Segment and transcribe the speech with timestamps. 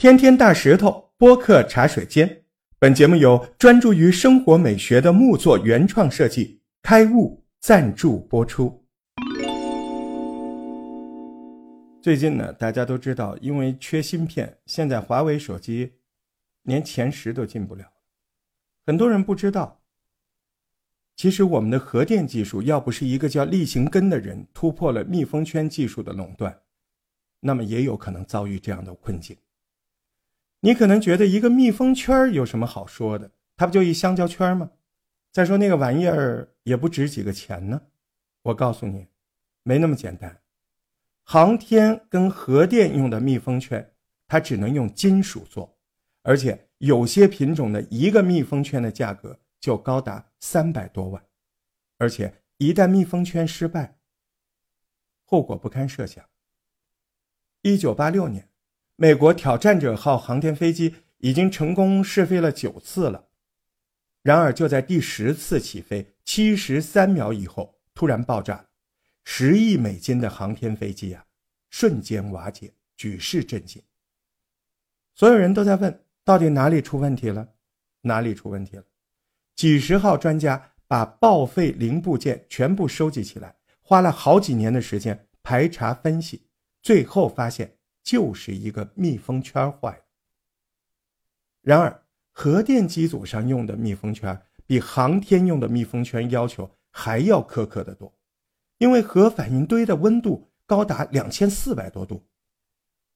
[0.00, 2.44] 天天大石头播客茶水间，
[2.78, 8.86] 本节目由专注于生活美学的木作原创设计开悟赞助播出。
[12.00, 15.94] 最近呢，大家都知道，因为缺芯片，现在华为手机
[16.62, 17.84] 连前十都进不了。
[18.86, 19.80] 很多人不知道，
[21.16, 26.56] 其实我们的核电技术要不是一个叫厉行根的人突破了密封圈技术的垄断，
[27.40, 29.36] 那么也有可能遭遇这样的困境。
[30.60, 33.30] 你可能觉得一个密封圈有什么好说的？
[33.56, 34.70] 它不就一香蕉圈吗？
[35.30, 37.82] 再说那个玩意儿也不值几个钱呢。
[38.42, 39.06] 我告诉你，
[39.62, 40.40] 没那么简单。
[41.22, 43.92] 航天跟核电用的密封圈，
[44.26, 45.78] 它只能用金属做，
[46.22, 51.22] 而且有些品种的一个密封圈的价格就高达三百多万，
[51.98, 53.98] 而且一旦密封圈失败，
[55.24, 56.24] 后果不堪设想。
[57.62, 58.48] 一九八六年。
[59.00, 63.28] 美国挑战者号航天飞机已经成功试飞了九次了，
[64.22, 68.66] 然而就在第十次起飞七十三秒以后，突然爆炸，
[69.22, 71.24] 十亿美金的航天飞机啊，
[71.70, 73.80] 瞬间瓦解，举世震惊。
[75.14, 77.50] 所有人都在问，到底哪里出问题了？
[78.00, 78.82] 哪里出问题了？
[79.54, 86.48] 几十号专家把报废零部件全部收集起来，花了好几年的时间排查分析，
[86.82, 87.77] 最后发现。
[88.08, 90.02] 就是一个密封圈坏了。
[91.60, 98.10] 然而，核电机组上用的密封圈比航天用的密封圈要求还要苛刻的多，
[98.78, 102.26] 因为核反应堆的温度高达两千四百多度，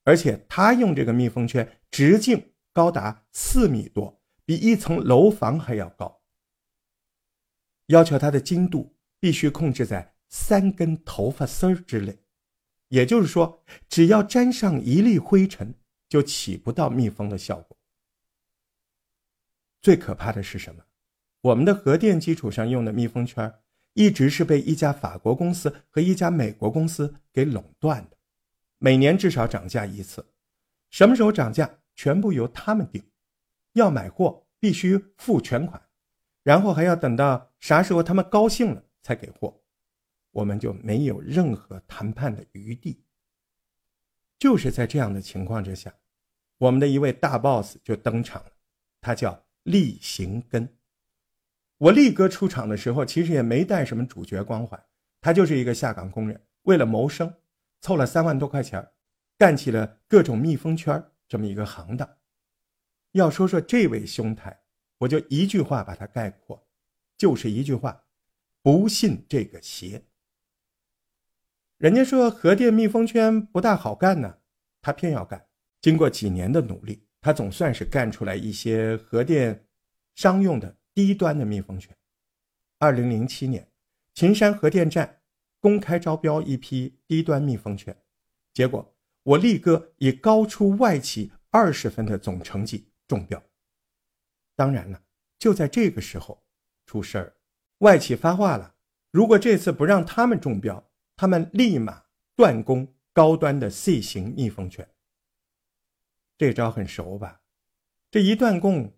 [0.04, 6.20] 而且它用这个密封圈直径高达四米多，比一层楼房还要高。
[7.86, 12.18] 要求它的精度必须控制在三根头发丝儿之内。
[12.92, 15.74] 也就是说，只要沾上一粒灰尘，
[16.10, 17.74] 就起不到密封的效果。
[19.80, 20.84] 最可怕的是什么？
[21.40, 23.50] 我们的核电基础上用的密封圈，
[23.94, 28.16] 一直是被一家法国公司和一家美国公司给垄断的，
[28.76, 30.26] 每年至少涨价一次。
[30.90, 33.02] 什么时候涨价，全部由他们定。
[33.72, 35.82] 要买货必须付全款，
[36.42, 39.61] 然后还要等到啥时候他们高兴了才给货。
[40.32, 43.04] 我们就没有任何谈判的余地。
[44.38, 45.94] 就是在这样的情况之下，
[46.58, 48.50] 我们的一位大 boss 就登场了，
[49.00, 50.68] 他叫厉行根。
[51.78, 54.84] 我力哥出场的时候，其实也没带什么主角光环，
[55.20, 57.32] 他就是一个下岗工人，为了谋生，
[57.80, 58.88] 凑了三万多块钱，
[59.38, 62.08] 干起了各种密封圈这么一个行当。
[63.12, 64.62] 要说说这位兄台，
[64.98, 66.66] 我就一句话把他概括，
[67.16, 68.04] 就是一句话：
[68.62, 70.04] 不信这个邪。
[71.82, 74.38] 人家说核电密封圈不大好干呢，
[74.80, 75.48] 他偏要干。
[75.80, 79.66] 经过几年的努力，他总算是干出来一些核电
[80.14, 81.92] 商用的低端的密封圈。
[82.78, 83.66] 二零零七年，
[84.14, 85.22] 秦山核电站
[85.58, 87.96] 公开招标一批低端密封圈，
[88.54, 88.94] 结果
[89.24, 93.42] 我力哥以高出外企二十分的总成绩中标。
[94.54, 95.02] 当然了，
[95.36, 96.44] 就在这个时候
[96.86, 97.34] 出事儿，
[97.78, 98.76] 外企发话了，
[99.10, 100.88] 如果这次不让他们中标。
[101.22, 102.02] 他们立马
[102.34, 104.92] 断供高端的 C 型密封圈。
[106.36, 107.42] 这招很熟吧？
[108.10, 108.92] 这一断供，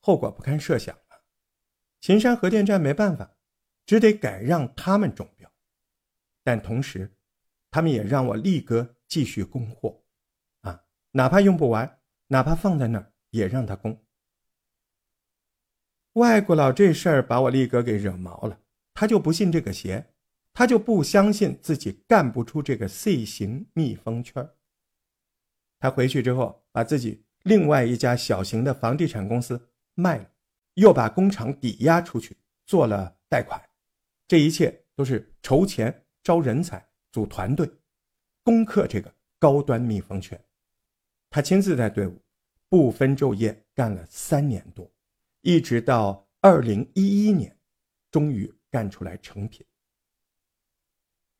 [0.00, 1.20] 后果不堪设想啊！
[2.00, 3.36] 秦山核电站没办法，
[3.84, 5.52] 只得改让他们中标，
[6.42, 7.14] 但同时，
[7.70, 10.02] 他们也让我力哥继续供货，
[10.62, 14.02] 啊，哪怕用不完，哪怕放在那儿，也让他供。
[16.14, 18.62] 外国佬这事儿把我力哥给惹毛了，
[18.94, 20.14] 他就不信这个邪。
[20.52, 24.48] 他就不相信自己干不出这个 C 型密封圈。
[25.78, 30.30] 他回去之后，把自己另外一家小型的房地产公司卖了，
[30.74, 33.62] 又把工厂抵押出去做了贷款。
[34.28, 37.70] 这一切都是筹钱、招人才、组团队、
[38.42, 40.38] 攻克这个高端密封圈。
[41.30, 42.20] 他亲自带队伍，
[42.68, 44.90] 不分昼夜干了三年多，
[45.40, 47.56] 一直到二零一一年，
[48.10, 49.64] 终于干出来成品。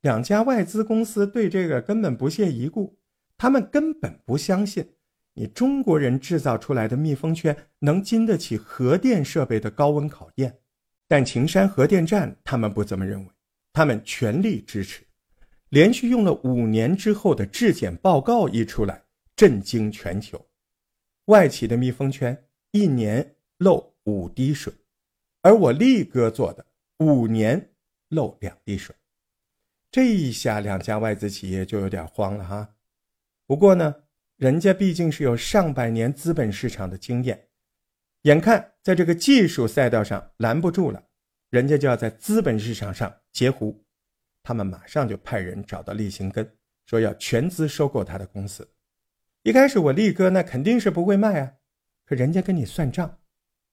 [0.01, 2.97] 两家外资公司对这个根本不屑一顾，
[3.37, 4.93] 他们根本不相信
[5.33, 10.59] 你中国人制造出来的密封圈能经得起核电设备的高温考验。
[11.07, 13.31] 但秦山核电站他们不这么认为，
[13.73, 15.03] 他们全力支持。
[15.69, 19.03] 连续用了五年之后的质检报告一出来，
[19.35, 20.43] 震惊全球。
[21.25, 24.73] 外企的密封圈一年漏五滴水，
[25.41, 26.65] 而我力哥做的
[26.97, 27.69] 五年
[28.09, 28.95] 漏两滴水。
[29.91, 32.75] 这一下，两家外资企业就有点慌了哈。
[33.45, 33.93] 不过呢，
[34.37, 37.49] 人家毕竟是有上百年资本市场的经验，
[38.21, 41.03] 眼看在这个技术赛道上拦不住了，
[41.49, 43.83] 人家就要在资本市场上截胡，
[44.41, 46.49] 他们马上就派人找到利辛根，
[46.85, 48.65] 说要全资收购他的公司。
[49.43, 51.55] 一开始我力哥那肯定是不会卖啊，
[52.05, 53.19] 可人家跟你算账，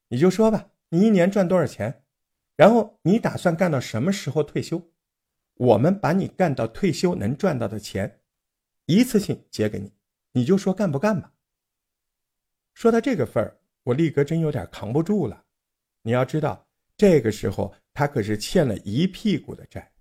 [0.09, 2.03] 你就说吧，你一年赚多少钱，
[2.57, 4.91] 然后你打算干到什么时候退休，
[5.59, 8.21] 我们把你干到退休能赚到的钱，
[8.87, 9.93] 一次性结给你。
[10.33, 11.33] 你就说干不干吧。
[12.75, 15.45] 说到这个份儿，我力哥真有点扛不住了。
[16.03, 19.93] 你要知道，这个时候他可是欠了一屁股的债。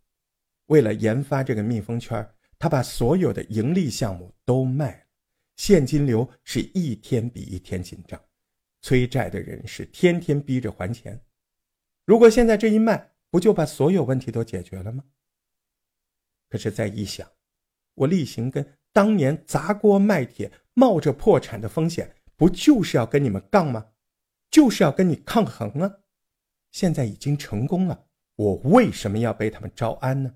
[0.67, 2.27] 为了研发这个密封圈，
[2.59, 5.03] 他把所有的盈利项目都卖了，
[5.55, 8.21] 现金流是一天比一天紧张，
[8.83, 11.19] 催债的人是天天逼着还钱。
[12.05, 15.03] 如果现在这一卖，不就把所有问题都解决了吗？
[16.49, 17.29] 可是再一想，
[17.93, 18.77] 我例行跟。
[18.93, 23.91] 当年砸锅卖铁，冒着破产的风险，不就是要跟你们杠吗？
[24.49, 25.99] 就是要跟你抗衡啊！
[26.71, 28.07] 现在已经成功了，
[28.37, 30.33] 我为什么要被他们招安呢？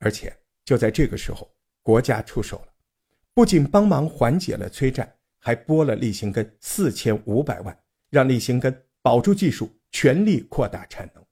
[0.00, 2.74] 而且就在这个时候，国家出手了，
[3.32, 11.24] 不仅帮忙缓解了催债，还拨了立行根四千五百万，让立行根保住技术，全力扩大产能。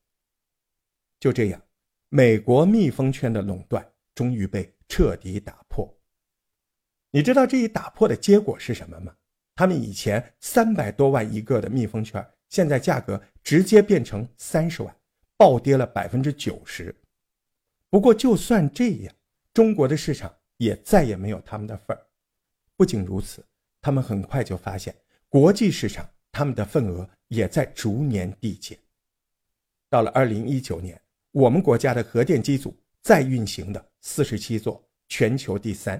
[1.21, 1.61] 就这样，
[2.17, 3.85] 美国密封圈的垄断
[4.15, 4.73] 终于被。
[4.87, 5.93] 彻底打破。
[7.11, 9.13] 你知道这一打破的结果是什么吗？
[9.57, 14.97] 他们以前三百多万一个的密封圈，现在价格直接变成三十万，
[15.37, 16.95] 暴跌了百分之九十。
[17.91, 19.13] 不过就算这样，
[19.53, 22.07] 中国的市场也再也没有他们的份儿。
[22.77, 23.45] 不仅如此，
[23.81, 24.95] 他们很快就发现
[25.29, 28.79] 国际市场他们的份额也在逐年递减。
[29.89, 31.01] 到了二零一九年，
[31.35, 32.75] 我们国家的核电机组。
[33.03, 35.99] 在运行的四十七座，全球第三；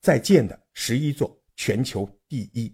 [0.00, 2.72] 在建的十一座，全球第一，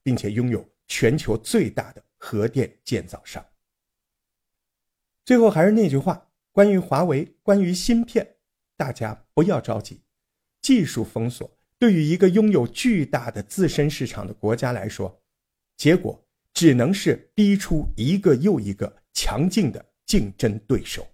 [0.00, 3.44] 并且拥有全球最大的核电建造商。
[5.24, 8.36] 最后还是那句话，关于华为，关于芯片，
[8.76, 10.00] 大家不要着急。
[10.62, 11.50] 技术封锁
[11.80, 15.20] 对于一个拥有巨大的自身市场的国家来说，
[15.76, 16.24] 结果
[16.54, 21.04] 只能是逼出一个又一个强劲的竞争对手。